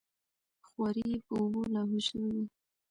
[0.67, 2.45] خواري یې په اوبو لاهو شوې وه.